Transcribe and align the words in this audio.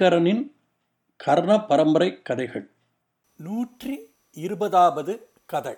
ஐங்கரனின் 0.00 0.52
கர்ண 1.16 1.64
பரம்பரை 1.64 2.22
கதைகள். 2.22 2.70
நூற்றி 3.36 4.14
இருபதாவது 4.32 5.28
கதை. 5.46 5.74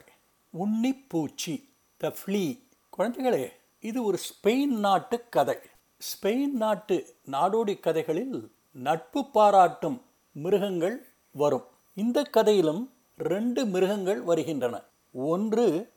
உன்னிப்பூச்சி 0.59 1.69
த 1.97 2.15
ஃப்ளீ. 2.19 2.59
குழந்தைகளே 2.99 3.49
இது 3.81 4.05
ஒரு 4.05 4.19
ஸ்பெயின் 4.19 4.67
நாட்டு 4.67 5.29
கதை. 5.29 5.57
ஸ்பெயின் 5.99 6.53
நாட்டு 6.53 7.15
நாடோடி 7.33 7.81
கதைகளில் 7.81 8.53
நட்பு 8.73 9.31
பாராட்டும் 9.31 10.03
மிருகங்கள் 10.33 11.07
வரும். 11.33 11.65
இந்த 11.95 12.23
கதையிலும் 12.23 12.93
ரெண்டு 13.17 13.67
மிருகங்கள் 13.67 14.21
வருகின்றன. 14.21 14.83
ஒன்று 15.13 15.93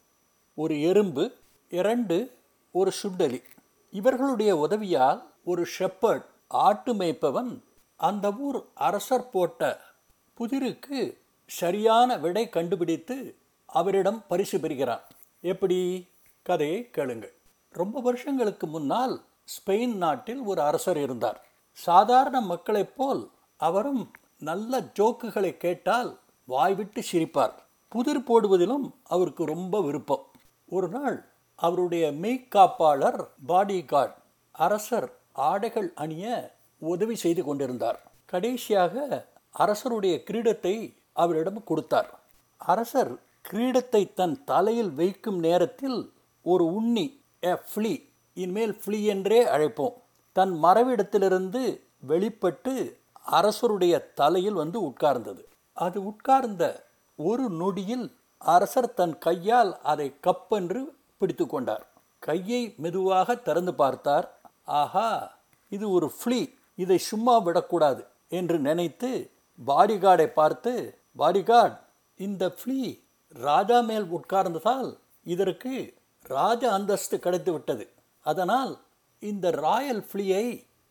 ஒரு 0.55 0.81
எறும்பு 0.81 1.31
இரண்டு 1.69 2.37
ஒரு 2.71 2.91
சுண்டலி. 3.03 3.43
இவர்களுடைய 3.91 4.57
உதவியால் 4.57 5.23
ஒரு 5.43 5.65
ஷெப்பர்ட் 5.79 6.25
ஆட்டு 6.47 6.93
மேய்ப்பவன் 6.93 7.64
அந்த 7.95 8.31
ஊர் 8.31 8.65
அரசர் 8.73 9.29
போட்ட 9.29 9.81
புதிருக்கு 10.39 11.17
சரியான 11.45 12.17
விடை 12.17 12.49
கண்டுபிடித்து 12.49 13.35
அவரிடம் 13.65 14.23
பரிசு 14.27 14.59
பெறுகிறான். 14.59 15.01
எப்படி? 15.41 16.09
கதையை 16.41 16.89
கேளுங்கள். 16.89 17.33
ரொம்ப 17.69 18.01
வருஷங்களுக்கு 18.01 18.67
முன்னால் 18.67 19.23
ஸ்பெயின் 19.43 19.93
நாட்டில் 19.93 20.39
ஒரு 20.39 20.61
அரசர் 20.61 20.97
இருந்தார். 20.97 21.45
சாதாரண 21.71 22.41
மக்களைப் 22.41 22.95
போல் 22.95 23.29
அவரும் 23.57 24.11
நல்ல 24.39 24.79
ஜோக்குகளை 24.79 25.57
கேட்டால் 25.57 26.19
வாய்விட்டு 26.45 27.03
சிரிப்பார். 27.11 27.53
புதிர் 27.87 28.19
போடுவதிலும் 28.19 28.93
அவருக்கு 29.03 29.45
ரொம்ப 29.45 29.81
விருப்பம். 29.81 30.25
ஒரு 30.67 30.87
நாள் 30.87 31.29
அவருடைய 31.55 32.11
மெய்காப்பாளர் 32.11 33.27
பாடி 33.45 33.85
கார்டு 33.85 34.13
அரசர் 34.51 35.17
ஆடைகள் 35.31 35.93
அணிய 35.95 36.54
உதவி 36.81 37.15
செய்து 37.15 37.43
கொண்டிருந்தார். 37.43 37.99
கடைசியாக 38.25 39.25
அரசருடைய 39.53 40.15
கிரீடத்தை 40.27 40.75
அவரிடம் 41.13 41.63
கொடுத்தார். 41.63 42.09
அரசர் 42.57 43.13
கிரீடத்தை 43.49 44.13
தன் 44.13 44.43
தலையில் 44.43 44.91
வைக்கும் 44.93 45.39
நேரத்தில் 45.39 45.99
ஒரு 46.45 46.65
உண்ணி 46.73 47.05
எ 47.39 47.53
ஃப்ளி 47.69 47.93
இனிமேல் 48.37 48.75
ஃப்ளி 48.81 48.99
என்றே 49.05 49.41
அழைப்போம். 49.45 49.95
தன் 50.35 50.53
மறைவிடத்திலிருந்து 50.63 51.61
வெளிப்பட்டு 51.99 52.73
அரசருடைய 53.23 53.95
தலையில் 54.13 54.53
வந்து 54.53 54.79
உட்கார்ந்தது. 54.89 55.41
அது 55.77 55.97
உட்கார்ந்த 56.05 56.63
ஒரு 57.19 57.49
நொடியில் 57.49 58.05
அரசர் 58.37 58.93
தன் 58.93 59.15
கையால் 59.17 59.71
அதை 59.81 60.07
கப்பென்று 60.27 60.81
பிடித்து 61.17 61.45
கொண்டார். 61.47 61.85
கையை 62.19 62.61
மெதுவாக 62.77 63.35
திறந்து 63.35 63.73
பார்த்தார். 63.73 64.27
ஆஹா 64.81 65.09
இது 65.71 65.85
ஒரு 65.89 66.11
ஃப்ளீ 66.17 66.39
இதை 66.75 66.97
சும்மா 66.97 67.37
விடக்கூடாது 67.37 68.01
என்று 68.29 68.59
நினைத்து 68.59 69.11
பாடிகார்டை 69.59 70.27
பார்த்து 70.33 70.73
பாடிகார்ட் 71.17 71.77
இந்த 72.19 72.55
ஃப்ளீ 72.59 72.81
ராஜா 73.35 73.79
மேல் 73.81 74.07
உட்கார்ந்ததால் 74.07 74.89
இதற்கு 75.23 75.73
ராஜ 76.25 76.71
அந்தஸ்து 76.71 77.19
கிடைத்து 77.19 77.51
விட்டது. 77.51 77.85
அதனால் 78.25 78.71
இந்த 79.19 79.51
ராயல் 79.65 80.03
ஃப்ளீயை 80.09 80.45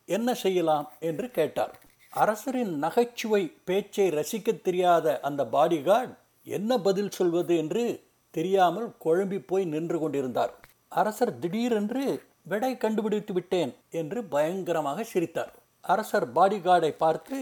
என்ன 0.05 0.33
செய்யலாம்? 0.33 0.87
என்று 0.99 1.27
கேட்டார். 1.31 1.73
அரசரின் 2.13 2.73
நகைச்சுவை 2.77 3.41
பேச்சை 3.65 4.07
ரசிக்க 4.09 4.61
தெரியாத 4.61 5.19
அந்த 5.19 5.41
பாடிகார்டு 5.51 6.13
என்ன 6.47 6.77
பதில் 6.77 7.09
சொல்வது 7.09 7.57
என்று 7.57 7.83
தெரியாமல் 8.31 8.87
குழம்பி 9.05 9.39
போய் 9.47 9.65
நின்று 9.65 9.99
கொண்டிருந்தார். 9.99 10.53
அரசர் 10.89 11.39
திடீரென்று 11.39 12.05
விடை 12.43 12.77
கண்டுபிடித்து 12.77 13.33
விட்டேன் 13.33 13.71
என்று 13.89 14.23
பயங்கரமாக 14.23 15.03
சிரித்தார். 15.03 15.53
அரசர் 15.91 16.27
பாடிகார்டை 16.33 16.91
பார்த்து 17.03 17.37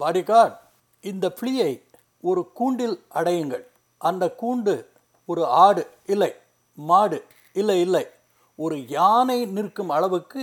பாடிகார்ட் 0.00 0.56
இந்த 1.10 1.26
ஃப்ளீயை 1.36 1.72
ஒரு 2.20 2.42
கூண்டில் 2.58 2.96
அடையுங்கள். 3.14 3.64
அந்த 3.98 4.24
கூண்டு 4.42 4.74
ஒரு 5.24 5.42
ஆடு 5.46 5.82
இல்லை 6.06 6.32
மாடு 6.74 7.18
இல்லை 7.52 7.80
இல்லை. 7.80 8.04
ஒரு 8.54 8.76
யானை 8.96 9.38
நிற்கும் 9.56 9.90
அளவுக்கு 9.96 10.42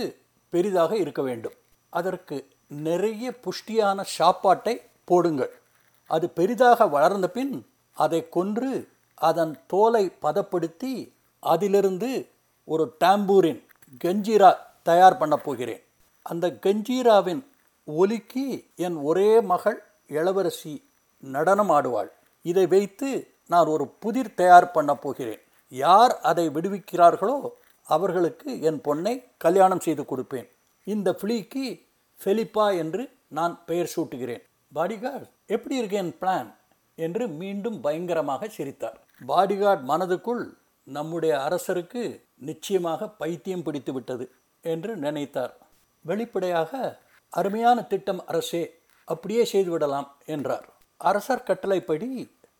பெரிதாக 0.52 0.92
இருக்க 0.96 1.22
வேண்டும். 1.22 1.56
அதற்கு 1.90 2.36
நிறைய 2.66 3.24
புஷ்டியான 3.44 3.98
சாப்பாட்டை 4.16 4.74
போடுங்கள். 5.04 5.52
அது 6.10 6.26
பெரிதாக 6.38 6.86
வளர்ந்த 6.86 7.26
பின் 7.36 7.54
அதை 8.04 8.20
கொன்று 8.28 8.70
அதன் 9.28 9.54
தோலை 9.66 10.04
பதப்படுத்தி 10.24 10.94
அதிலிருந்து 11.52 12.10
ஒரு 12.64 12.84
டாம்பூரின் 13.04 13.60
கெஞ்சிரா 14.04 14.50
தயார் 14.82 15.20
பண்ண 15.20 15.36
போகிறேன். 15.36 15.82
அந்த 16.30 16.46
கஞ்சீராவின் 16.64 17.42
ஒலிக்கு 17.88 18.46
என் 18.76 18.96
ஒரே 19.08 19.30
மகள் 19.50 19.78
இளவரசி 20.18 20.74
நடனம் 21.22 21.70
ஆடுவாள். 21.70 22.10
இதை 22.44 22.64
வைத்து 22.66 23.08
நான் 23.46 23.66
ஒரு 23.66 23.84
புதிர் 24.02 24.34
தயார் 24.34 24.70
பண்ண 24.70 24.92
போகிறேன். 24.94 25.42
யார் 25.72 26.14
அதை 26.20 26.44
விடுவிக்கிறார்களோ 26.48 27.38
அவர்களுக்கு 27.86 28.48
என் 28.60 28.80
பொண்ணை 28.84 29.14
கல்யாணம் 29.36 29.80
செய்து 29.80 30.02
கொடுப்பேன். 30.02 30.48
இந்த 30.86 31.08
ஃப்ளீக்கு 31.20 31.64
ஃபெலிப்பா 32.20 32.66
என்று 32.82 33.02
நான் 33.28 33.54
பெயர் 33.66 33.92
சூட்டுகிறேன். 33.94 34.42
பாடிகார்ட் 34.74 35.28
எப்படி 35.46 35.74
இருக்கு 35.76 35.96
என் 35.96 36.14
பிளான்? 36.20 36.48
என்று 36.98 37.24
மீண்டும் 37.40 37.78
பயங்கரமாக 37.80 38.48
சிரித்தார். 38.48 38.98
பாடிகார்ட் 39.26 39.84
மனதுக்குள் 39.88 40.44
நம்முடைய 40.86 41.34
அரசருக்கு 41.46 42.02
நிச்சயமாக 42.40 43.08
பைத்தியம் 43.20 43.62
பிடித்து 43.62 43.92
விட்டது 43.92 44.24
என்று 44.64 44.92
நினைத்தார். 44.96 45.54
வெளிப்படையாக 46.08 46.72
அருமையான 47.32 47.78
திட்டம் 47.82 48.22
அரசே 48.26 48.62
அப்படியே 49.08 49.42
செய்துவிடலாம் 49.52 50.08
என்றார். 50.26 50.66
அரசர் 51.00 51.46
கட்டளைப்படி 51.48 52.10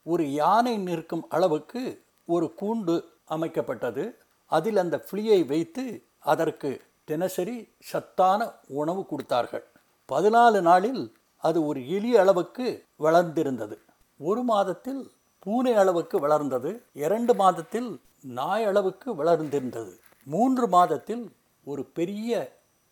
ஒரு 0.03 0.25
யானை 0.33 0.75
நிற்கும் 0.87 1.25
அளவுக்கு 1.29 1.83
ஒரு 2.27 2.47
கூண்டு 2.61 2.97
அமைக்கப்பட்டது. 3.31 4.05
அதில் 4.53 4.77
அந்த 4.77 4.97
புளியை 5.09 5.39
வைத்து 5.47 5.85
அதற்கு 6.33 6.71
தினசரி 7.05 7.57
சத்தான 7.91 8.41
உணவு 8.81 9.03
கொடுத்தார்கள். 9.07 9.65
பதினாலு 10.09 10.61
நாளில் 10.61 11.03
அது 11.45 11.59
ஒரு 11.67 11.81
எலி 11.97 12.11
அளவுக்கு 12.17 12.67
வளர்ந்திருந்தது. 13.05 13.77
ஒரு 14.21 14.43
மாதத்தில் 14.43 15.03
பூனை 15.39 15.73
அளவுக்கு 15.83 16.17
வளர்ந்தது. 16.25 16.71
இரண்டு 17.05 17.33
மாதத்தில் 17.35 17.91
நாய் 18.39 18.65
அளவுக்கு 18.65 19.09
வளர்ந்திருந்தது. 19.21 19.93
மூன்று 20.27 20.67
மாதத்தில் 20.69 21.25
ஒரு 21.65 21.83
பெரிய 21.99 22.31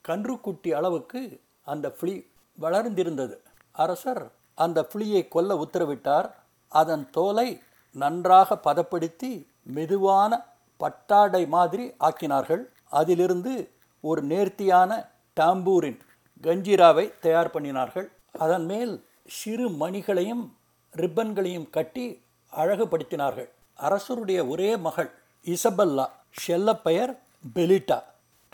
கன்றுக்குட்டி 0.09 0.71
அளவுக்கு 0.71 1.41
அந்த 1.65 1.91
புலி 1.91 2.31
வளர்ந்திருந்தது. 2.61 3.37
அரசர் 3.73 4.31
அந்த 4.55 4.85
புலியை 4.85 5.29
கொல்ல 5.29 5.55
உத்தரவிட்டார். 5.55 6.31
அதன் 6.69 7.11
தோலை 7.11 7.63
நன்றாக 7.93 8.57
பதப்படுத்தி 8.57 9.47
மெதுவான 9.63 10.47
பட்டாடை 10.77 11.47
மாதிரி 11.47 11.95
ஆக்கினார்கள். 12.01 12.63
அதிலிருந்து 12.91 13.71
ஒரு 14.01 14.23
நேர்த்தியான 14.23 15.11
டாம்பூரின் 15.41 16.01
கஞ்சிராவை 16.43 17.13
தயார் 17.21 17.55
பண்ணினார்கள். 17.55 18.07
அதன் 18.39 18.65
மேல் 18.65 19.05
சிறு 19.27 19.69
மணிகளையும் 19.69 20.57
ரிப்பன்களையும் 20.97 21.71
கட்டி 21.71 22.23
அழகுபடுத்தினார்கள். 22.53 23.49
அரசருடைய 23.75 24.47
ஒரே 24.47 24.77
மகள் 24.77 25.11
இசபல்லா 25.45 26.07
செல்லப்பெயர் 26.47 27.19
பெலிட்டா. 27.55 28.03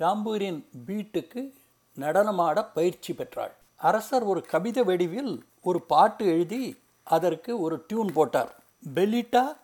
டாம்பூரின் 0.01 0.65
பீட்டுக்கு 0.87 1.53
நடனமாட 2.01 2.67
பயிற்சி 2.75 3.15
பெற்றாள். 3.15 3.55
அரசர் 3.77 4.23
ஒரு 4.23 4.43
கவிதை 4.43 4.83
வடிவில் 4.83 5.45
ஒரு 5.63 5.83
பாட்டு 5.83 6.27
எழுதி 6.27 6.79
அதற்கு 7.03 7.61
ஒரு 7.61 7.85
டியூன் 7.87 8.13
போட்டார். 8.13 8.53
பெலிட்டா 8.95 9.57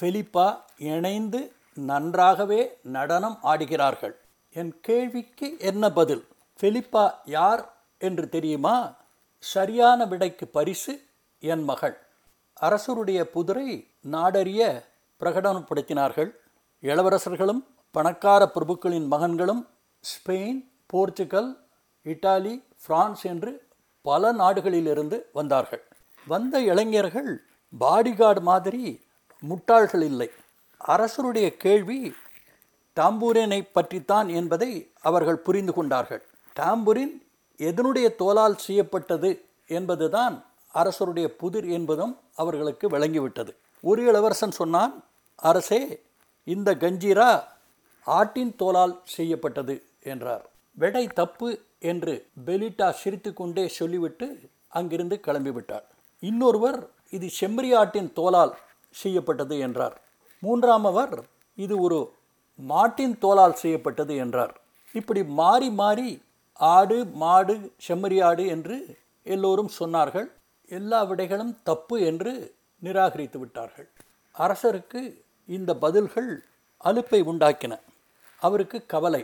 ஃபெலிப்பா 0.00 0.46
இணைந்து 0.78 1.52
நன்றாகவே 1.74 2.78
நடனம் 2.82 3.38
ஆடுகிறார்கள். 3.42 4.14
என் 4.52 4.80
கேள்விக்கு 4.80 5.56
என்ன 5.58 5.92
பதில்? 5.92 6.26
ஃபெலிப்பா 6.60 7.10
யார் 7.24 7.74
என்று 7.98 8.28
தெரியுமா? 8.28 8.94
சரியான 9.38 10.04
விடைக்கு 10.04 10.46
பரிசு 10.46 11.02
என் 11.38 11.64
மகள். 11.64 11.96
அரசருடைய 12.54 13.30
புதிரை 13.30 13.86
நாடறிய 14.12 14.82
பிரகடனப்படுத்தினார்கள். 15.20 16.30
இளவரசர்களும் 16.82 17.64
பணக்கார 17.90 18.50
பிரபுக்களின் 18.54 19.06
மகன்களும் 19.10 19.66
ஸ்பெயின் 20.10 20.60
போர்ச்சுகல் 20.92 21.50
இட்டாலி 22.04 22.54
பிரான்ஸ் 22.86 23.22
என்று 23.32 23.50
பல 24.02 24.32
நாடுகளிலிருந்து 24.32 25.18
வந்தார்கள். 25.32 25.82
வந்த 26.26 26.60
இளைஞர்கள் 26.72 27.30
பாடிகார்டு 27.82 28.42
மாதிரி 28.50 28.82
முட்டாள்கள் 29.42 30.04
இல்லை. 30.10 30.28
அரசருடைய 30.80 31.56
கேள்வி 31.64 31.98
டாம்பூரினை 32.96 33.60
பற்றித்தான் 33.72 34.28
என்பதை 34.28 34.70
அவர்கள் 35.00 35.44
புரிந்து 35.46 35.72
கொண்டார்கள். 35.72 36.22
டாம்பூரின் 36.56 37.14
எதனுடைய 37.60 38.06
தோலால் 38.22 38.56
செய்யப்பட்டது 38.66 39.30
என்பதுதான் 39.66 40.36
அரசருடைய 40.72 41.26
புதிர் 41.40 41.68
என்பதும் 41.68 42.14
அவர்களுக்கு 42.34 42.88
விளங்கிவிட்டது 42.88 43.52
ஒரு 43.84 44.00
இளவரசன் 44.04 44.54
சொன்னான் 44.60 44.94
அரசே 45.36 45.80
இந்த 46.44 46.74
கஞ்சீரா 46.74 47.30
ஆட்டின் 48.06 48.54
தோலால் 48.62 48.94
செய்யப்பட்டது. 49.16 49.74
என்றார். 50.04 50.44
விடை 50.76 51.06
தப்பு 51.06 51.48
என்று 51.78 52.14
பெலிட்டா 52.46 52.90
சிரித்துக்கொண்டே 52.90 53.68
சொல்லிவிட்டு 53.68 54.26
அங்கிருந்து 54.68 55.20
கிளம்பிவிட்டார். 55.26 55.86
இன்னொருவர் 56.20 56.78
இது 57.10 57.26
செம்மறியாட்டின் 57.40 58.10
தோலால் 58.16 58.54
செய்யப்பட்டது 58.90 59.58
என்றார். 59.58 60.00
மூன்றாமவர் 60.42 61.14
இது 61.54 61.78
ஒரு 61.78 62.12
மாட்டின் 62.56 63.16
தோலால் 63.20 63.60
செய்யப்பட்டது 63.62 64.16
என்றார். 64.16 64.54
இப்படி 64.92 65.24
மாறி 65.24 65.70
மாறி 65.70 66.22
ஆடு 66.52 67.04
மாடு 67.04 67.54
செம்மறியாடு 67.88 68.46
என்று 68.46 68.96
எல்லோரும் 69.22 69.70
சொன்னார்கள். 69.78 70.28
எல்லா 70.68 71.04
விடைகளும் 71.04 71.54
தப்பு 71.62 72.00
என்று 72.00 72.32
நிராகரித்து 72.82 73.38
விட்டார்கள். 73.38 73.88
அரசருக்கு 74.38 75.00
இந்த 75.46 75.74
பதில்கள் 75.74 76.30
அலுப்பை 76.84 77.20
உண்டாக்கின. 77.22 77.78
அவருக்கு 78.40 78.86
கவலை. 78.86 79.22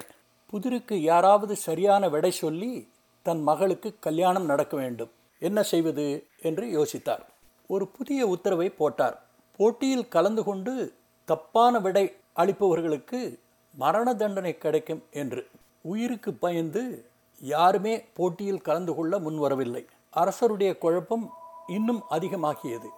புதிருக்கு 0.52 0.94
யாராவது 0.94 1.56
சரியான 1.56 2.08
விடை 2.08 2.30
சொல்லி 2.30 2.88
தன் 3.22 3.42
மகளுக்கு 3.42 3.94
கல்யாணம் 4.00 4.44
நடக்க 4.44 4.76
வேண்டும். 4.76 5.10
என்ன 5.38 5.62
செய்வது? 5.62 6.26
என்று 6.42 6.64
யோசித்தார். 6.66 7.24
ஒரு 7.66 7.88
புதிய 7.88 8.26
உத்தரவை 8.26 8.70
போட்டார். 8.70 9.22
போட்டியில் 9.56 10.08
கலந்து 10.08 10.44
கொண்டு 10.44 10.92
தப்பான 11.24 11.78
விடை 11.78 12.16
அளிப்பவர்களுக்கு 12.36 13.38
மரண 13.74 14.14
தண்டனை 14.14 14.58
கிடைக்கும் 14.58 15.02
என்று. 15.10 15.48
உயிருக்கு 15.82 16.34
பயந்து 16.34 17.04
யாருமே 17.40 18.04
போட்டியில் 18.14 18.62
கலந்து 18.62 18.94
கொள்ள 18.94 19.18
முன்வரவில்லை 19.18 19.86
அரசருடைய 20.10 20.78
குழப்பம் 20.78 21.30
இன்னும் 21.66 22.02
அதிகமாகியது. 22.10 22.88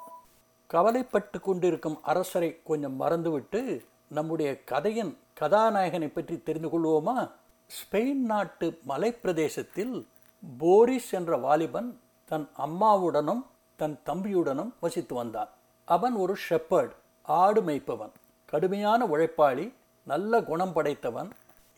கவலைப்பட்டு 0.66 1.40
கொண்டிருக்கும் 1.40 1.98
அரசரை 2.02 2.60
கொஞ்சம் 2.64 2.96
மறந்துவிட்டு 2.96 3.84
நம்முடைய 4.08 4.64
கதையின் 4.64 5.18
கதாநாயகனை 5.40 6.10
பற்றி 6.12 6.42
தெரிந்து 6.42 6.68
கொள்வோமா? 6.68 7.30
ஸ்பெயின் 7.70 8.22
நாட்டு 8.30 8.66
மலைப்பிரதேசத்தில் 8.88 9.94
போரிஸ் 10.58 11.10
என்ற 11.10 11.36
வாலிபன் 11.36 11.88
தன் 12.30 12.46
அம்மாவுடனும் 12.58 13.42
தன் 13.76 13.96
தம்பியுடனும் 14.06 14.72
வசித்து 14.80 15.14
வந்தான். 15.14 15.50
அவன் 15.88 16.14
ஒரு 16.14 16.34
ஷெப்பர்ட் 16.48 16.92
ஆடு 17.22 17.60
மேய்ப்பவன் 17.62 18.12
கடுமையான 18.52 19.06
உழைப்பாளி 19.06 19.66
நல்ல 20.06 20.42
குணம் 20.42 20.72
படைத்தவன் 20.72 21.30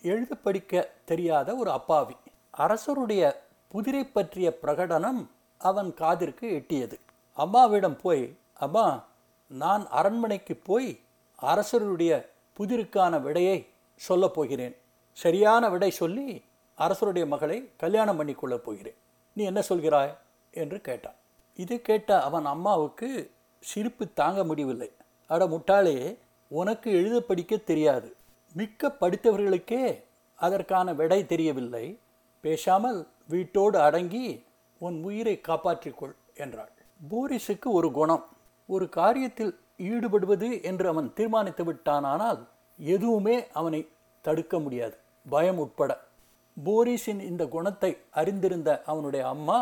எழுத 0.03 0.35
படிக்க 0.35 0.91
தெரியாத 1.05 1.49
ஒரு 1.57 1.71
அப்பாவி. 1.71 2.17
அரசருடைய 2.51 3.23
புதிரை 3.69 4.05
பற்றிய 4.07 4.49
பிரகடனம் 4.63 5.23
அவன் 5.61 5.91
காதிற்கு 5.95 6.47
எட்டியது. 6.61 6.97
அம்மாவிடம் 7.37 7.99
போய் 8.03 8.25
அம்மா 8.55 8.87
நான் 9.51 9.85
அரண்மனைக்கு 9.91 10.55
போய் 10.69 10.91
அரசருடைய 11.39 12.13
புதிருக்கான 12.59 13.21
விடையை 13.23 13.59
சொல்லப் 14.07 14.35
போகிறேன். 14.35 14.75
சரியான 15.14 15.70
விடை 15.70 15.90
சொல்லி 15.90 16.44
அரசருடைய 16.75 17.28
மகளை 17.28 17.70
கல்யாணம் 17.76 18.16
பண்ணி 18.16 18.32
கொள்ளப் 18.32 18.64
போகிறேன். 18.64 18.96
நீ 19.32 19.44
என்ன 19.44 19.62
சொல்கிறாய்? 19.69 20.16
என்று 20.50 20.81
கேட்டான். 20.81 21.14
இது 21.56 21.81
கேட்ட 21.81 22.22
அவன் 22.22 22.44
அம்மாவுக்கு 22.44 23.31
சிரிப்பு 23.61 24.12
தாங்க 24.12 24.44
முடியவில்லை. 24.44 24.90
அட 25.26 25.46
முட்டாளே 25.46 26.19
உனக்கு 26.49 26.93
எழுத 26.93 27.20
படிக்க 27.20 27.56
தெரியாது. 27.56 28.16
மிக்க 28.52 28.96
படித்தவர்களுக்கே 29.00 30.02
அதற்கான 30.34 30.94
விடை 30.94 31.26
தெரியவில்லை. 31.26 31.99
பேசாமல் 32.40 33.06
வீட்டோடு 33.28 33.81
அடங்கி 33.81 34.44
உன் 34.78 35.02
உயிரை 35.02 35.40
காப்பாற்றிக்கொள் 35.49 36.14
என்றாள். 36.34 36.72
போரிஸுக்கு 37.11 37.64
ஒரு 37.64 37.93
குணம். 37.93 38.26
ஒரு 38.66 38.88
காரியத்தில் 38.96 39.55
ஈடுபடுவது 39.78 40.62
என்று 40.62 40.88
அவன் 40.88 41.12
தீர்மானித்து 41.12 41.64
விட்டானானால் 41.64 42.46
எதுவுமே 42.76 43.46
அவனை 43.52 43.88
தடுக்க 44.20 44.58
முடியாது. 44.58 44.99
பயம் 45.26 45.59
உட்பட. 45.59 45.93
போரிஸின் 46.56 47.23
இந்த 47.31 47.43
குணத்தை 47.47 47.91
அறிந்திருந்த 48.21 48.71
அவனுடைய 48.87 49.23
அம்மா 49.29 49.61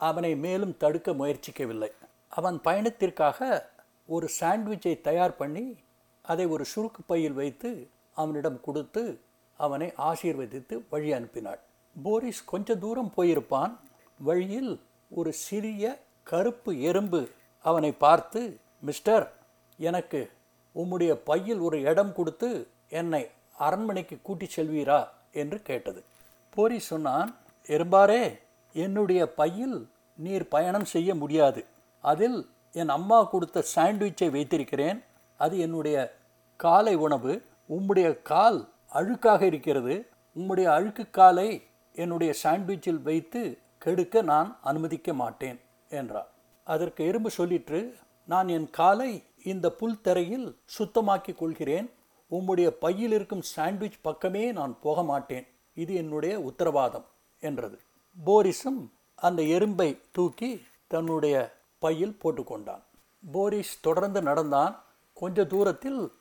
அவனை 0.00 0.32
மேலும் 0.36 0.76
தடுக்க 0.76 1.12
முயற்சிக்கவில்லை. 1.12 1.90
அவன் 2.28 2.56
பயணத்திற்காக 2.64 3.38
ஒரு 4.06 4.26
சாண்ட்விச்சை 4.40 4.94
தயார் 5.00 5.36
பண்ணி 5.36 5.64
அதை 6.24 6.46
ஒரு 6.46 6.64
சுருக்கு 6.74 7.00
பையில் 7.06 7.38
வைத்து 7.40 7.70
அவனிடம் 8.14 8.58
கொடுத்து 8.60 9.02
அவனை 9.60 9.88
ஆசீர்வதித்து 10.10 10.74
வழி 10.90 11.10
அனுப்பினாள். 11.12 11.60
போரிஸ் 11.96 12.42
கொஞ்ச 12.44 12.76
தூரம் 12.76 13.12
போயிருப்பான். 13.16 13.72
வழியில் 14.20 14.72
ஒரு 15.10 15.30
சிறிய 15.46 15.84
கருப்பு 16.22 16.72
எறும்பு 16.80 17.20
அவனை 17.64 17.90
பார்த்து 18.04 18.40
மிஸ்டர் 18.80 19.26
எனக்கு 19.78 20.20
உம்முடைய 20.74 21.12
பையில் 21.28 21.60
ஒரு 21.60 21.78
இடம் 21.82 22.12
கொடுத்து 22.12 22.50
என்னை 22.88 23.22
அரண்மனைக்கு 23.56 24.18
கூட்டிச் 24.22 24.60
செல்வீரா? 24.60 25.08
என்று 25.32 25.62
கேட்டது. 25.62 26.04
போரி 26.50 26.78
சொன்னான் 26.78 27.36
எறும்பாரே 27.66 28.38
என்னுடைய 28.72 29.34
பையில் 29.34 29.88
நீர் 30.16 30.48
பயணம் 30.48 30.84
செய்ய 30.84 31.14
முடியாது. 31.14 31.64
அதில் 32.00 32.48
என் 32.72 32.88
அம்மா 32.88 33.22
கொடுத்த 33.22 33.64
சாண்ட்விச்சை 33.74 34.30
வைத்திருக்கிறேன். 34.30 35.02
அது 35.36 35.58
என்னுடைய 35.58 36.16
காலை 36.56 36.94
உணவு. 36.94 37.42
உம்முடைய 37.68 38.22
கால் 38.22 38.68
அழுக்காக 38.92 39.42
இருக்கிறது. 39.42 40.06
உம்முடைய 40.36 40.64
அழுக்கு 40.64 41.10
காலை 41.10 41.66
என்னுடைய 41.92 42.34
சாண்ட்விச்சில் 42.42 43.02
வைத்து 43.02 43.58
கெடுக்க 43.78 44.22
நான் 44.22 44.58
அனுமதிக்க 44.62 45.14
மாட்டேன் 45.14 45.60
என்றார் 45.88 46.28
அதற்கு 46.64 47.04
எறும்பு 47.04 47.30
சொல்லிற்று 47.36 47.94
நான் 48.24 48.48
என் 48.48 48.70
காலை 48.70 49.24
இந்த 49.44 49.70
புல் 49.70 50.00
தரையில் 50.00 50.58
சுத்தமாக்கி 50.78 51.34
கொள்கிறேன். 51.34 51.90
உம்முடைய 52.34 52.68
பையில் 52.68 53.12
இருக்கும் 53.12 53.42
சாண்ட்விச் 53.42 54.02
பக்கமே 54.02 54.52
நான் 54.52 54.78
போக 54.82 55.02
மாட்டேன் 55.02 55.46
இது 55.74 55.94
என்னுடைய 55.94 56.40
உத்தரவாதம் 56.40 57.04
என்றது. 57.40 57.78
போரிஸும் 58.26 58.88
அந்த 59.14 59.42
எறும்பை 59.42 60.00
தூக்கி 60.12 60.66
தன்னுடைய 60.86 61.34
பையில் 61.78 62.16
போட்டுக்கொண்டான். 62.22 62.82
போரிஸ் 63.32 63.80
தொடர்ந்து 63.80 64.22
நடந்தான். 64.22 64.84
கொஞ்ச 65.14 65.44
தூரத்தில் 65.44 66.12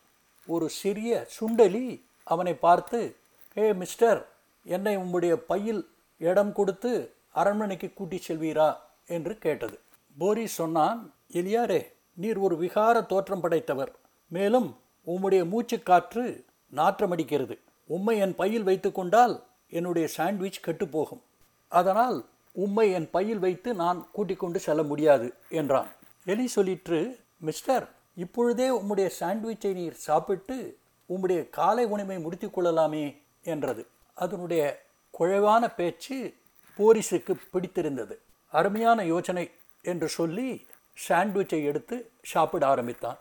ஒரு 0.46 0.70
சிறிய 0.70 1.28
சுண்டலி 1.40 2.02
அவனை 2.24 2.54
பார்த்து 2.54 3.16
ஹே 3.54 3.74
மிஸ்டர் 3.74 4.30
என்னை 4.64 4.98
உம்முடைய 4.98 5.34
பையில் 5.34 5.90
இடம் 6.18 6.54
கொடுத்து 6.54 7.12
அரண்மனைக்கு 7.34 7.94
கூட்டிச் 7.94 8.32
செல்வீரா? 8.32 8.76
என்று 9.08 9.38
கேட்டது. 9.38 9.80
போரிஸ் 10.18 10.54
சொன்னான் 10.54 11.14
எலியாரே 11.32 11.88
நீர் 12.14 12.38
ஒரு 12.38 12.56
விகார 12.56 13.06
தோற்றம் 13.06 13.42
படைத்தவர். 13.42 13.92
மேலும் 14.28 14.76
உம்முடைய 15.08 15.48
மூச்சு 15.48 15.84
காற்று 15.84 16.46
நாற்றமடிக்கிறது. 16.76 17.60
உம்மை 17.86 18.18
என் 18.18 18.36
பையில் 18.36 18.66
வைத்துக்கொண்டால் 18.66 19.44
என்னுடைய 19.70 20.08
சாண்ட்விச் 20.18 20.62
கெட்டுப்போகும். 20.66 21.22
அதனால் 21.68 22.26
உம்மை 22.52 22.92
என் 22.92 23.10
பையில் 23.10 23.40
வைத்து 23.40 23.74
நான் 23.74 24.10
கூட்டிக் 24.12 24.40
கொண்டு 24.40 24.60
செல்ல 24.60 24.84
முடியாது 24.84 25.34
என்றான். 25.50 25.88
எலி 26.26 26.50
சொல்லிற்று 26.56 27.20
மிஸ்டர் 27.38 27.90
இப்பொழுதே 28.16 28.70
உம்முடைய 28.70 29.10
சாண்ட்விச்சை 29.20 29.74
நீர் 29.74 29.94
சாப்பிட்டு 29.94 30.78
உம்முடைய 31.10 31.50
காலை 31.50 31.86
உணவை 31.86 32.20
முடித்துக் 32.20 32.54
கொள்ளலாமே 32.54 33.22
என்றது. 33.44 33.88
அதனுடைய 34.14 34.86
குழைவான 35.20 35.76
பேச்சு 35.76 36.34
போரிஸுக்கு 36.78 37.36
பிடித்திருந்தது. 37.52 38.20
அருமையான 38.52 39.06
யோசனை 39.06 39.52
என்று 39.82 40.08
சொல்லி 40.08 40.66
சாண்ட்விச்சை 41.08 41.64
எடுத்து 41.64 42.10
சாப்பிட 42.22 42.68
ஆரம்பித்தான். 42.68 43.18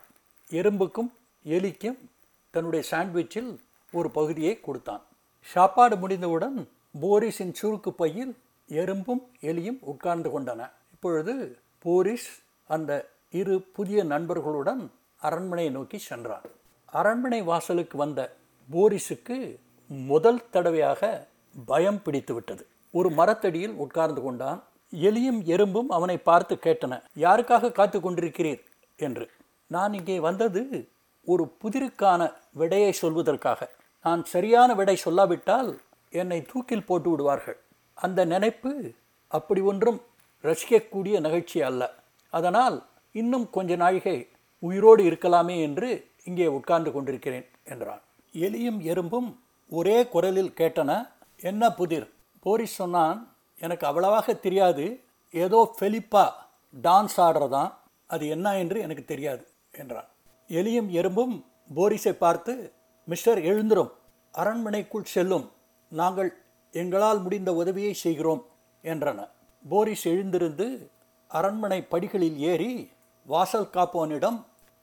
எறும்புக்கும் 0.51 1.13
எலிக்கும் 1.47 1.99
தன்னுடைய 2.51 2.89
சாண்ட்விச்சில் 2.91 3.59
ஒரு 3.93 4.11
பகுதியை 4.11 4.61
கொடுத்தான். 4.61 5.03
சாப்பாடு 5.41 5.97
முடிந்தவுடன் 5.97 6.69
போரிஸின் 7.01 7.55
சுருக்கு 7.63 7.91
பையில் 7.91 8.37
எறும்பும் 8.69 9.23
எலியும் 9.41 9.79
உட்கார்ந்து 9.81 10.41
கொண்டன. 10.41 10.71
இப்பொழுது 10.93 11.59
போரிஸ் 11.79 12.43
அந்த 12.67 13.09
இரு 13.31 13.63
புதிய 13.73 14.05
நண்பர்களுடன் 14.05 14.91
அரண்மனையை 15.17 15.73
நோக்கி 15.73 15.99
சென்றான். 15.99 16.43
அரண்மனை 16.87 17.43
வாசலுக்கு 17.43 17.97
வந்த 17.99 18.37
போரிஸுக்கு 18.71 19.57
முதல் 19.87 20.51
தடவையாக 20.51 21.29
பயம் 21.67 22.03
பிடித்து 22.03 22.35
விட்டது. 22.35 22.67
ஒரு 22.91 23.11
மரத்தடியில் 23.11 23.75
உட்கார்ந்து 23.75 24.23
கொண்டான். 24.23 24.63
எலியும் 24.93 25.43
எறும்பும் 25.45 25.89
அவனை 25.89 26.19
பார்த்து 26.19 26.55
கேட்டன 26.55 27.03
யாருக்காக 27.19 27.73
காத்து 27.73 27.99
கொண்டிருக்கிறீர்? 27.99 28.61
என்று. 28.97 29.31
நான் 29.67 29.93
இங்கே 29.93 30.21
வந்தது 30.21 30.89
ஒரு 31.25 31.45
புதிருக்கான 31.63 32.23
விடையை 32.51 32.93
சொல்வதற்காக. 33.03 33.61
நான் 34.05 34.23
சரியான 34.25 34.75
விடை 34.75 34.97
சொல்லாவிட்டால் 35.05 35.79
என்னை 36.11 36.43
தூக்கில் 36.43 36.87
போட்டு 36.87 37.11
விடுவார்கள். 37.11 37.59
அந்த 37.95 38.25
நினைப்பு 38.25 38.73
அப்படி 39.29 39.61
ஒன்றும் 39.61 40.01
ரசிக்கக்கூடிய 40.45 41.21
நிகழ்ச்சி 41.21 41.63
அல்ல. 41.63 41.83
அதனால் 42.31 42.77
இன்னும் 43.13 43.51
கொஞ்ச 43.51 43.77
நாழிகை 43.77 44.17
உயிரோடு 44.59 45.03
இருக்கலாமே 45.05 45.57
என்று 45.61 45.89
இங்கே 46.25 46.47
உட்கார்ந்து 46.47 46.93
கொண்டிருக்கிறேன் 46.93 47.47
என்றான். 47.65 48.03
எலியும் 48.33 48.81
எறும்பும் 48.91 49.29
ஒரே 49.69 50.09
குரலில் 50.09 50.53
கேட்டன 50.57 50.91
என்ன 51.41 51.71
புதிர் 51.71 52.09
போரிஸ் 52.41 52.75
சொன்னான் 52.75 53.19
எனக்கு 53.59 53.87
அவ்வளவாக 53.87 54.35
தெரியாது. 54.35 54.87
ஏதோ 55.31 55.75
ஃபெலிப்பா 55.81 56.25
டான்ஸ் 56.83 57.17
ஆடுறதான். 57.17 57.73
அது 58.07 58.29
என்ன 58.29 58.59
என்று 58.59 58.81
எனக்கு 58.81 59.05
தெரியாது 59.05 59.45
என்றான். 59.73 60.09
எலியும் 60.59 60.89
எறும்பும் 61.01 61.35
போரிஸை 61.77 62.13
பார்த்து 62.25 62.53
மிஸ்டர் 63.09 63.41
எழுந்திரும். 63.51 63.93
அரண்மனைக்குள் 64.35 65.11
செல்லும். 65.15 65.47
நாங்கள் 65.93 66.31
எங்களால் 66.75 67.21
முடிந்த 67.25 67.51
உதவியை 67.61 67.93
செய்கிறோம் 68.05 68.43
என்றன. 68.85 69.19
போரிஸ் 69.65 70.05
எழுந்திருந்து 70.13 70.67
அரண்மனை 71.31 71.79
படிகளில் 71.93 72.39
ஏறி 72.51 72.73
வாசல் 73.27 73.73
காப்போனிடம் 73.75 74.39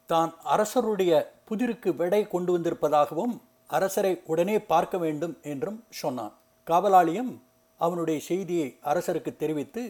தான் 0.10 0.32
அரசருடைய 0.54 1.14
புதிருக்கு 1.50 1.90
விடை 1.96 2.22
கொண்டு 2.28 2.52
வந்திருப்பதாகவும் 2.56 3.36
அரசரை 3.78 4.14
உடனே 4.32 4.56
பார்க்க 4.72 4.96
வேண்டும் 4.98 5.36
என்றும் 5.52 5.80
சொன்னான். 6.02 6.34
காவலாளியும் 6.68 7.32
அவனுடைய 7.80 8.20
செய்தியை 8.30 8.70
அரசருக்கு 8.92 9.32
தெரிவித்து 9.36 9.84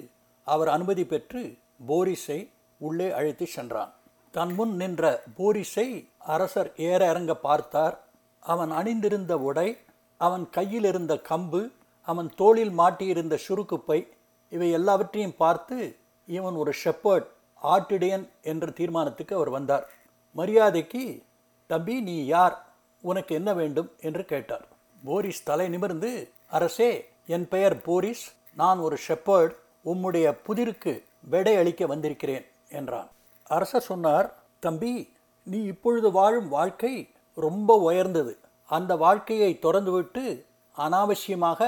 அவர் 0.47 0.69
அனுமதி 0.75 1.03
பெற்று 1.05 1.41
போரிஸை 1.87 2.39
உள்ளே 2.81 3.07
அழைத்து 3.11 3.45
சென்றான். 3.55 3.91
தன் 4.31 4.53
முன் 4.53 4.75
நின்ற 4.75 5.23
போரிஸை 5.37 6.09
அரசர் 6.17 6.73
ஏற 6.75 7.09
இறங்க 7.09 7.35
பார்த்தார். 7.35 8.07
அவன் 8.39 8.71
அணிந்திருந்த 8.71 9.37
உடை 9.37 9.77
அவன் 10.17 10.49
கையில் 10.49 10.83
இருந்த 10.83 11.21
கம்பு 11.29 11.71
அவன் 12.01 12.29
தோளில் 12.35 12.77
மாட்டியிருந்த 12.79 13.37
சுருக்குப்பை 13.47 14.07
இவை 14.49 14.71
எல்லாவற்றையும் 14.71 15.35
பார்த்து 15.37 15.95
இவன் 16.27 16.53
ஒரு 16.53 16.73
ஷெப்பர்ட் 16.73 17.25
ஆட்டிடையன் 17.63 18.29
என்ற 18.41 18.67
தீர்மானத்துக்கு 18.67 19.35
அவர் 19.35 19.49
வந்தார். 19.49 19.89
மரியாதைக்கு 20.31 21.23
தம்பி 21.67 22.01
நீ 22.01 22.25
யார்? 22.25 22.65
உனக்கு 23.01 23.35
என்ன 23.35 23.53
வேண்டும்? 23.53 23.91
என்று 24.01 24.25
கேட்டார். 24.25 24.67
போரிஸ் 25.03 25.43
தலை 25.43 25.69
நிமிர்ந்து 25.69 26.31
அரசே 26.47 27.09
என் 27.27 27.47
பெயர் 27.47 27.81
போரிஸ். 27.81 28.33
நான் 28.55 28.77
ஒரு 28.77 28.97
ஷெப்பர்ட் 28.97 29.55
உம்முடைய 29.85 30.37
புதிருக்கு 30.47 31.03
வெடை 31.29 31.55
அளிக்க 31.55 31.85
வந்திருக்கிறேன் 31.85 32.45
என்றான். 32.69 33.09
அரசர் 33.55 33.87
சொன்னார் 33.91 34.27
தம்பி 34.65 34.93
நீ 35.47 35.59
இப்பொழுது 35.73 36.07
வாழும் 36.17 36.49
வாழ்க்கை 36.57 36.93
ரொம்ப 37.37 37.75
உயர்ந்தது. 37.87 38.33
அந்த 38.69 38.91
வாழ்க்கையை 39.03 39.51
திறந்துவிட்டு 39.65 40.23
அனாவசியமாக 40.75 41.61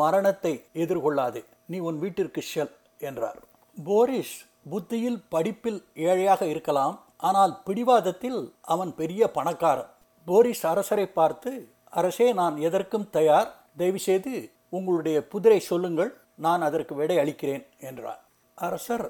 மரணத்தை 0.00 0.54
எதிர்கொள்ளாது. 0.82 1.40
நீ 1.70 1.78
உன் 1.88 1.98
வீட்டிற்கு 2.02 2.42
செல் 2.52 2.74
என்றார். 3.08 3.38
போரிஸ் 3.76 4.36
புத்தியில் 4.72 5.20
படிப்பில் 5.34 5.80
ஏழையாக 6.08 6.42
இருக்கலாம் 6.52 6.96
ஆனால் 7.28 7.52
பிடிவாதத்தில் 7.66 8.40
அவன் 8.74 8.92
பெரிய 9.00 9.22
பணக்காரன். 9.36 9.90
போரிஸ் 10.26 10.64
அரசரை 10.72 11.06
பார்த்து 11.18 11.52
அரசே 11.98 12.28
நான் 12.40 12.56
எதற்கும் 12.68 13.06
தயார். 13.16 13.48
தயவுசெய்து 13.78 14.34
உங்களுடைய 14.76 15.18
புதிரை 15.32 15.60
சொல்லுங்கள். 15.70 16.10
நான் 16.46 16.62
அதற்கு 16.68 16.94
விடை 17.00 17.16
அளிக்கிறேன் 17.22 17.64
என்றார். 17.88 18.20
அரசர் 18.58 19.06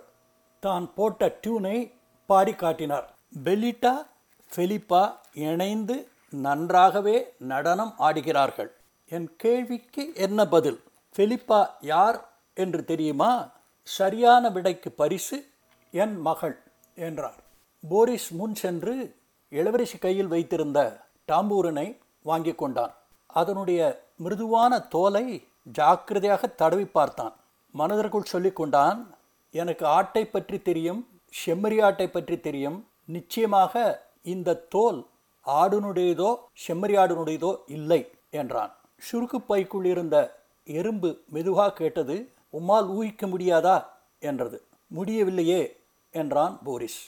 தான் 0.62 0.86
போட்ட 0.96 1.28
டியூனை 1.42 1.76
பாடி 2.30 2.52
காட்டினார். 2.54 3.06
பெலிட்டா 3.44 3.94
ஃபெலிப்பா 4.52 5.02
இணைந்து 5.48 5.96
நன்றாகவே 6.46 7.16
நடனம் 7.52 7.92
ஆடுகிறார்கள். 8.06 8.70
என் 9.10 9.28
கேள்விக்கு 9.42 10.02
என்ன 10.26 10.40
பதில்? 10.54 10.78
ஃபெலிப்பா 11.14 11.60
யார் 11.92 12.18
என்று 12.56 12.80
தெரியுமா? 12.90 13.30
சரியான 13.88 14.44
விடைக்கு 14.56 14.90
பரிசு 15.00 15.38
என் 16.02 16.16
மகள் 16.26 16.56
என்றார். 17.08 17.38
போரிஸ் 17.84 18.30
முன் 18.38 18.56
சென்று 18.62 18.94
இளவரசி 19.52 19.98
கையில் 19.98 20.32
வைத்திருந்த 20.34 20.78
டாம்பூரனை 21.28 21.86
வாங்கி 22.28 22.52
கொண்டான். 22.54 22.94
அதனுடைய 23.40 23.80
மிருதுவான 24.24 24.72
தோலை 24.94 25.26
ஜாக்கிரதையாக 25.78 26.42
தடவி 26.60 26.86
பார்த்தான். 26.96 27.34
மனதிற்குள் 27.74 28.32
சொல்லி 28.32 28.50
கொண்டான் 28.52 29.00
எனக்கு 29.54 29.84
ஆட்டை 29.98 30.22
பற்றி 30.26 30.58
தெரியும் 30.68 31.00
செம்மறியாட்டை 31.32 32.06
பற்றி 32.10 32.36
தெரியும். 32.40 32.78
நிச்சயமாக 33.04 33.74
இந்த 34.24 34.58
தோல் 34.74 35.00
ஆடுனுடையதோ 35.46 36.30
செம்மறியாடுனுடையதோ 36.66 37.52
இல்லை 37.66 38.00
என்றான். 38.30 38.72
சுருக்கு 39.02 39.38
பைக்குள் 39.46 39.84
இருந்த 39.84 40.16
எறும்பு 40.66 41.10
மெதுவாக 41.28 41.72
கேட்டது 41.72 42.16
உம்மால் 42.54 42.88
ஊகிக்க 42.96 43.24
முடியாதா? 43.26 43.76
என்றது. 44.22 44.58
முடியவில்லையே 44.90 45.62
என்றான் 46.14 46.54
போரிஸ். 46.64 47.00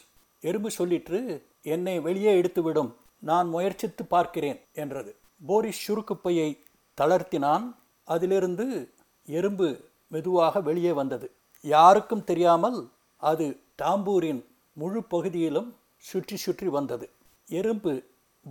எறும்பு 0.43 0.71
சொல்லிற்று 0.79 1.21
என்னை 1.63 1.97
வெளியே 2.01 2.33
எடுத்துவிடும் 2.41 2.91
நான் 3.23 3.49
முயற்சித்து 3.49 4.03
பார்க்கிறேன் 4.05 4.59
என்றது. 4.73 5.11
போரிஸ் 5.41 5.83
சுருக்குப்பையை 5.87 6.49
தளர்த்தினான். 6.99 7.67
அதிலிருந்து 8.09 8.67
எறும்பு 9.29 9.69
மெதுவாக 10.09 10.61
வெளியே 10.61 10.93
வந்தது. 10.93 11.27
யாருக்கும் 11.65 12.25
தெரியாமல் 12.25 12.79
அது 13.23 13.47
டாம்பூரின் 13.83 14.41
முழு 14.77 15.01
பகுதியிலும் 15.05 15.69
சுற்றி 15.97 16.37
சுற்றி 16.37 16.69
வந்தது. 16.69 17.07
எறும்பு 17.49 17.93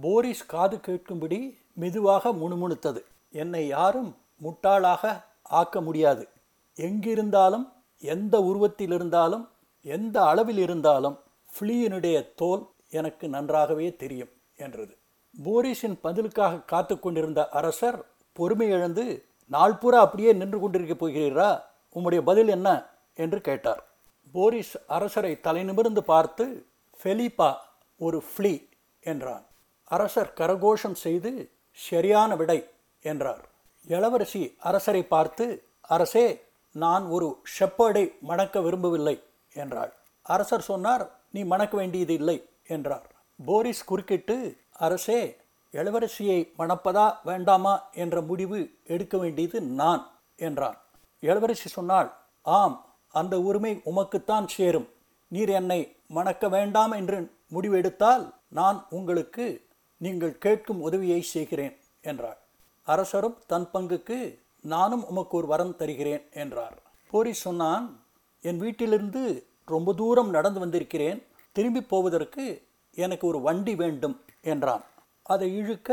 போரிஸ் 0.02 0.46
காது 0.46 0.78
கேட்கும்படி 0.78 1.40
மெதுவாக 1.74 2.34
முணுமுணுத்தது. 2.34 3.02
என்னை 3.32 3.64
யாரும் 3.68 4.12
முட்டாளாக 4.42 5.04
ஆக்க 5.60 5.82
முடியாது. 5.82 6.24
எங்கிருந்தாலும் 6.78 7.66
எந்த 8.04 8.36
உருவத்தில் 8.42 8.94
இருந்தாலும் 8.94 9.46
எந்த 9.86 10.18
அளவில் 10.26 10.58
இருந்தாலும் 10.58 11.18
ஃப்ளீயினுடைய 11.50 12.18
தோல் 12.36 12.64
எனக்கு 12.90 13.26
நன்றாகவே 13.30 13.88
தெரியும் 13.96 14.32
என்றது. 14.58 14.94
போரிஸின் 15.44 15.98
பதிலுக்காக 16.02 16.64
காத்து 16.72 17.00
கொண்டிருந்த 17.00 17.42
அரசர் 17.50 18.00
பொறுமை 18.34 18.68
இழந்து 18.70 19.06
நாள்பூரா 19.52 20.00
அப்படியே 20.06 20.32
நின்று 20.34 20.60
கொண்டிருக்க 20.60 20.96
போகிறீரா 20.96 21.50
உம்முடைய 21.96 22.22
பதில் 22.22 22.48
என்ன? 22.48 22.70
என்று 23.14 23.40
கேட்டார். 23.42 23.82
போரிஸ் 24.34 24.74
அரசரை 24.88 25.40
தலை 25.40 25.64
நிமிர்ந்து 25.64 26.04
பார்த்து 26.04 26.46
ஃபெலிப்பா 27.00 27.50
ஒரு 28.00 28.24
ஃப்ளீ 28.30 28.54
என்றான். 29.02 29.46
அரசர் 29.84 30.34
கரகோஷம் 30.38 30.98
செய்து 31.06 31.32
சரியான 31.72 32.36
விடை 32.36 32.60
என்றார். 33.02 33.44
இளவரசி 33.88 34.56
அரசரை 34.60 35.04
பார்த்து 35.04 35.46
அரசே 35.82 36.26
நான் 36.76 37.04
ஒரு 37.06 37.28
ஷெப்பர்டை 37.56 38.06
மணக்க 38.20 38.62
விரும்பவில்லை 38.62 39.16
என்றாள். 39.56 39.92
அரசர் 40.26 40.62
சொன்னார் 40.62 41.04
நீ 41.32 41.44
மணக்க 41.44 41.74
வேண்டியது 41.78 42.14
இல்லை 42.14 42.38
என்றார். 42.68 43.08
போரிஸ் 43.40 43.84
குறுக்கிட்டு 43.84 44.38
அரசே 44.72 45.22
இளவரசியை 45.74 46.40
மணப்பதா 46.58 47.08
வேண்டாமா 47.24 47.74
என்ற 47.94 48.22
முடிவு 48.22 48.60
எடுக்க 48.84 49.18
வேண்டியது 49.18 49.62
நான் 49.62 50.04
என்றான். 50.36 50.78
இளவரசி 51.20 51.70
சொன்னாள் 51.70 52.10
ஆம் 52.46 52.78
அந்த 53.20 53.36
உரிமை 53.42 53.74
உமக்குத்தான் 53.92 54.48
சேரும். 54.56 54.88
நீர் 55.32 55.52
என்னை 55.60 55.80
மணக்க 56.18 56.46
வேண்டாம் 56.50 56.94
என்று 57.00 57.20
முடிவெடுத்தால் 57.54 58.24
நான் 58.60 58.80
உங்களுக்கு 58.90 59.46
நீங்கள் 60.02 60.38
கேட்கும் 60.38 60.82
உதவியை 60.82 61.22
செய்கிறேன் 61.34 61.76
என்றாள் 62.02 62.40
அரசரும் 62.88 63.38
தன் 63.52 63.68
பங்குக்கு 63.74 64.18
நானும் 64.66 65.04
உமக்கு 65.12 65.34
ஒரு 65.38 65.48
வரம் 65.48 65.76
தருகிறேன் 65.76 66.24
என்றார். 66.34 66.78
போரி 67.12 67.34
சொன்னான் 67.46 67.86
என் 68.44 68.62
வீட்டிலிருந்து 68.64 69.24
ரொம்ப 69.66 69.94
தூரம் 69.94 70.30
நடந்து 70.30 70.60
வந்திருக்கிறேன் 70.60 71.20
திரும்பி 71.56 71.82
போவதற்கு 71.84 72.46
எனக்கு 72.98 73.26
ஒரு 73.28 73.40
வண்டி 73.42 73.74
வேண்டும் 73.76 74.16
என்றான். 74.42 74.84
அதை 75.26 75.48
இழுக்க 75.58 75.90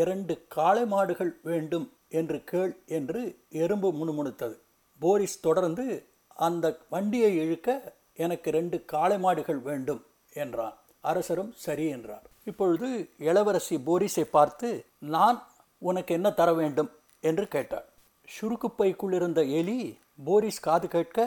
இரண்டு 0.00 0.34
காளை 0.48 0.84
மாடுகள் 0.86 1.32
வேண்டும் 1.42 1.86
என்று 2.18 2.38
கேள் 2.44 2.72
என்று 2.98 3.22
எறும்பு 3.62 3.88
முணுமுணுத்தது. 3.92 4.56
போரிஸ் 5.00 5.40
தொடர்ந்து 5.40 5.86
அந்த 6.34 6.66
வண்டியை 6.88 7.36
இழுக்க 7.36 7.68
எனக்கு 8.14 8.50
ரெண்டு 8.50 8.84
காளை 8.84 9.18
மாடுகள் 9.18 9.58
வேண்டும் 9.58 10.02
என்றான். 10.32 10.76
அரசரும் 11.00 11.52
சரி 11.56 11.86
என்றார். 11.88 12.24
இப்பொழுது 12.44 12.88
இளவரசி 13.18 13.76
போரிஸை 13.76 14.24
பார்த்து 14.30 14.84
நான் 14.98 15.38
உனக்கு 15.78 16.14
என்ன 16.14 16.30
தர 16.32 16.54
வேண்டும்? 16.54 16.90
என்று 17.20 17.48
கேட்டார் 17.48 17.86
சுருக்குப்பைக்குள் 18.28 19.12
இருந்த 19.12 19.42
எலி 19.42 19.98
போரிஸ் 20.24 20.60
காது 20.60 20.88
கேட்க 20.88 21.18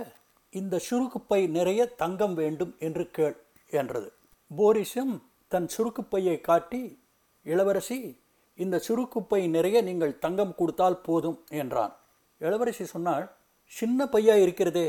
இந்த 0.50 0.82
சுருக்குப்பை 0.90 1.48
நிறைய 1.50 1.86
தங்கம் 1.86 2.34
வேண்டும் 2.34 2.76
என்று 2.80 3.12
கேள் 3.12 3.36
என்றது. 3.72 4.10
போரிஸும் 4.58 5.14
தன் 5.48 5.68
சுருக்குப்பையை 5.78 6.42
காட்டி 6.42 7.00
இளவரசி 7.44 8.24
இந்த 8.56 8.82
சுருக்குப்பை 8.88 9.50
நிறைய 9.50 9.82
நீங்கள் 9.82 10.20
தங்கம் 10.20 10.56
கொடுத்தால் 10.56 11.02
போதும் 11.02 11.44
என்றான். 11.50 11.96
இளவரசி 12.38 12.86
சொன்னாள் 12.86 13.26
சின்ன 13.67 14.05
பையா 14.05 14.36
இருக்கிறதே 14.36 14.88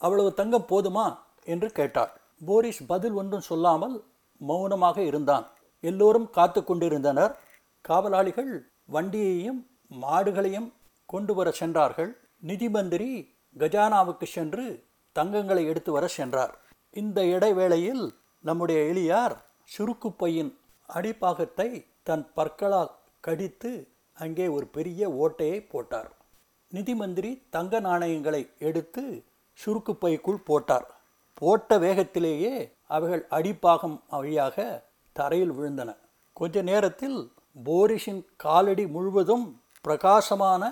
அவ்வளவு 0.00 0.34
தங்கம் 0.34 0.68
போதுமா? 0.68 1.18
என்று 1.44 1.70
கேட்டாள். 1.70 2.12
போரிஸ் 2.46 2.86
பதில் 2.86 3.12
ஒன்றும் 3.12 3.40
சொல்லாமல் 3.40 4.04
மௌனமாக 4.40 5.02
இருந்தான். 5.02 5.46
எல்லோரும் 5.80 6.30
காத்து 6.30 6.64
கொண்டிருந்தனர். 6.64 7.32
காவலாளிகள் 7.80 8.52
வண்டியையும் 8.92 9.60
மாடுகளையும் 10.02 10.68
கொண்டு 11.04 11.34
வர 11.34 11.50
சென்றார்கள். 11.50 12.10
நிதி 12.40 12.68
மந்திரி 12.68 13.10
கஜானாவுக்கு 13.58 14.24
சென்று 14.24 14.84
தங்கங்களை 15.16 15.64
எடுத்து 15.66 15.92
வர 15.92 16.06
சென்றார். 16.06 16.58
இந்த 16.90 17.24
இடைவேளையில் 17.24 18.04
நம்முடைய 18.44 18.80
எளியார் 18.82 19.36
சுருக்குப்பையின் 19.78 20.52
அடிப்பாகத்தை 20.88 21.86
தன் 22.02 22.32
பற்களால் 22.34 22.92
கடித்து 23.20 23.72
அங்கே 24.12 24.48
ஒரு 24.48 24.66
பெரிய 24.66 25.08
ஓட்டையை 25.08 25.68
போட்டார். 25.68 26.10
நிதி 26.72 26.94
மந்திரி 26.94 27.30
தங்க 27.50 27.80
நாணயங்களை 27.80 28.50
எடுத்து 28.58 29.24
சுருக்குப்பைக்குள் 29.58 30.44
போட்டார். 30.44 30.86
போட்ட 31.34 31.78
வேகத்திலேயே 31.78 32.72
அவைகள் 32.86 33.26
அடிப்பாகம் 33.30 34.00
வழியாக 34.08 34.84
தரையில் 35.12 35.52
விழுந்தன. 35.52 35.96
கொஞ்ச 36.32 36.62
நேரத்தில் 36.62 37.32
போரிஸின் 37.64 38.24
காலடி 38.36 38.86
முழுவதும் 38.86 39.60
பிரகாசமான 39.82 40.62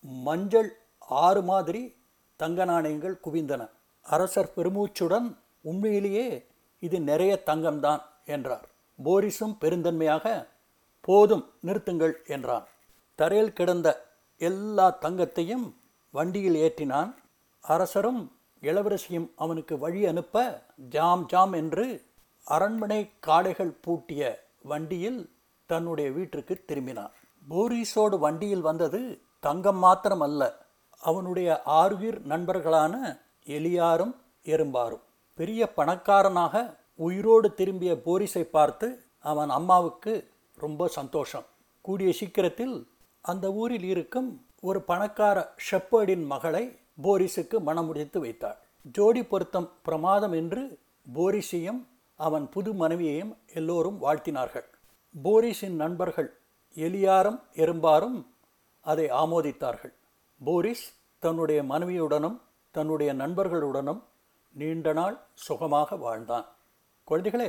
மஞ்சள் 0.00 0.70
ஆறு 0.98 1.42
மாதிரி 1.42 1.82
தங்க 2.36 2.64
நாணயங்கள் 2.64 3.20
குவிந்தன. 3.24 3.62
அரசர் 4.02 4.52
பெருமூச்சுடன் 4.56 5.28
உண்மையிலேயே 5.60 6.46
இது 6.78 7.00
நிறைய 7.00 7.42
தங்கம்தான் 7.46 8.02
என்றார். 8.24 8.66
போரிஸும் 9.04 9.56
பெருந்தன்மையாக 9.60 10.48
போதும் 11.00 11.44
நிறுத்துங்கள் 11.66 12.14
என்றான். 12.26 12.66
தரையில் 13.18 13.52
கிடந்த 13.52 13.88
எல்லா 14.38 14.98
தங்கத்தையும் 15.00 15.66
வண்டியில் 16.10 16.54
ஏற்றினான். 16.54 17.14
அரசரும் 17.60 18.20
இளவரசியும் 18.62 19.28
அவனுக்கு 19.36 19.78
வழி 19.78 20.06
அனுப்ப 20.06 20.36
ஜாம் 20.90 21.24
ஜாம் 21.26 21.52
என்று 21.52 21.86
அரண்மனை 22.46 23.00
காடைகள் 23.26 23.72
பூட்டிய 23.80 24.22
வண்டியில் 24.62 25.20
தன்னுடைய 25.66 26.10
வீட்டிற்கு 26.10 26.54
திரும்பினான். 26.68 27.12
போரிஸோடு 27.48 28.16
வண்டியில் 28.18 28.60
வந்தது 28.60 29.00
தங்கம் 29.40 29.76
மாத்திரம் 29.76 30.20
அல்ல 30.20 30.42
அவனுடைய 31.02 31.62
ஆறுயிர் 31.66 32.18
நண்பர்களான 32.26 32.94
எலியாரும் 33.46 34.14
எறும்பாரும். 34.44 35.04
பெரிய 35.34 35.72
பணக்காரனாக 35.72 36.54
உயிரோடு 36.94 37.48
திரும்பிய 37.54 37.92
போரிஸை 38.06 38.44
பார்த்து 38.56 38.88
அவன் 39.20 39.50
அம்மாவுக்கு 39.50 40.30
ரொம்ப 40.58 40.88
சந்தோஷம். 40.88 41.46
கூடிய 41.80 42.12
சீக்கிரத்தில் 42.12 42.76
அந்த 43.30 43.46
ஊரில் 43.62 43.86
இருக்கும் 43.92 44.28
ஒரு 44.68 44.80
பணக்கார 44.90 45.38
ஷெப்பர்டின் 45.66 46.24
மகளை 46.32 46.64
போரிஸுக்கு 47.04 47.56
மணமுடித்து 47.68 48.18
வைத்தாள். 48.24 48.58
ஜோடி 48.96 49.22
பொருத்தம் 49.22 49.68
பிரமாதம் 49.86 50.34
என்று 50.40 50.62
போரிஸையும் 51.06 51.80
அவன் 52.20 52.46
புது 52.54 52.70
மனைவியையும் 52.74 53.32
எல்லோரும் 53.58 53.98
வாழ்த்தினார்கள். 54.04 54.66
போரிஸின் 55.14 55.76
நண்பர்கள் 55.82 56.30
எலியாரும் 56.74 57.38
எறும்பாரும் 57.62 58.18
அதை 58.84 59.06
ஆமோதித்தார்கள். 59.22 59.94
போரிஸ் 60.40 60.86
தன்னுடைய 61.22 61.60
மனைவியுடனும் 61.62 62.38
தன்னுடைய 62.74 63.10
நண்பர்களுடனும் 63.12 64.00
நீண்ட 64.54 64.88
நாள் 64.92 65.16
சுகமாக 65.46 65.96
வாழ்ந்தான். 65.96 66.46
குழந்தைகளே 67.08 67.48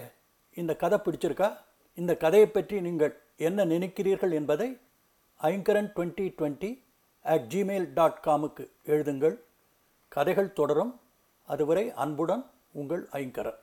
இந்த 0.58 0.72
கதை 0.76 0.98
பிடிச்சிருக்கா? 1.06 1.50
இந்த 1.98 2.12
கதையை 2.24 2.48
பற்றி 2.50 2.76
நீங்கள் 2.82 3.14
என்ன 3.48 3.66
நினைக்கிறீர்கள் 3.66 4.34
என்பதை 4.40 4.70
Aingaran 5.44 5.92
twenty 5.96 6.34
twenty 6.38 6.84
at 7.24 7.46
Gmail 7.54 7.94
dot 7.94 8.22
காமுக்கு 8.26 8.70
எழுதுங்கள். 8.86 9.36
கதைகள் 10.08 10.54
தொடரும். 10.54 11.00
அதுவரை 11.48 11.92
அன்புடன் 11.94 12.46
உங்கள் 12.72 13.08
ஐங்கரன். 13.12 13.60